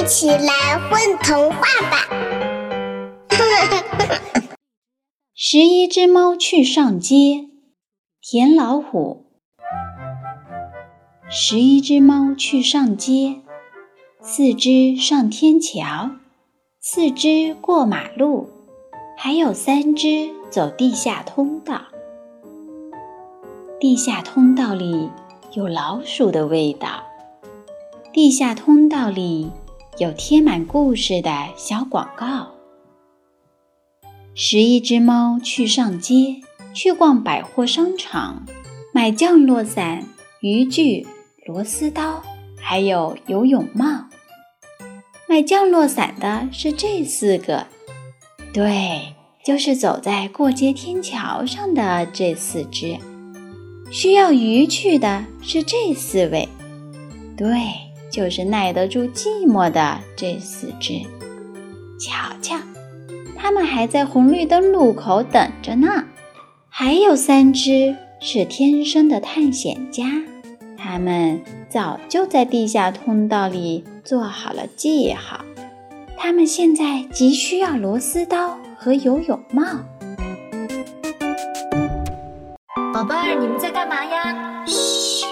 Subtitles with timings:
[0.00, 2.08] 一起来混童话吧！
[5.36, 7.50] 十一只猫去上街，
[8.22, 9.26] 田老虎。
[11.28, 13.42] 十一只猫去上街，
[14.22, 16.12] 四只上天桥，
[16.80, 18.48] 四只过马路，
[19.18, 21.82] 还有三只走地下通道。
[23.78, 25.10] 地下通道里
[25.52, 27.04] 有老鼠的味道。
[28.12, 29.50] 地下通道里
[29.98, 32.48] 有贴满故事的小广告。
[34.34, 36.40] 十一只猫去上街，
[36.72, 38.46] 去逛百货商场，
[38.94, 40.08] 买降落伞、
[40.40, 41.06] 渔具、
[41.44, 42.22] 螺丝刀，
[42.58, 44.06] 还有游泳帽。
[45.28, 47.66] 买降落伞的是这四个，
[48.54, 49.14] 对，
[49.44, 52.98] 就是走在过街天桥上的这四只。
[53.90, 56.48] 需要渔具的是这四位，
[57.36, 57.91] 对。
[58.12, 61.00] 就是耐得住寂寞的这四只，
[61.98, 62.56] 瞧瞧，
[63.34, 66.04] 它们还在红绿灯路口等着呢。
[66.68, 70.04] 还有三只是天生的探险家，
[70.76, 75.40] 它们早就在地下通道里做好了记号。
[76.18, 79.64] 它们现在急需要螺丝刀和游泳帽。
[82.92, 84.64] 宝贝儿，你们在干嘛呀？
[84.66, 85.22] 嘘。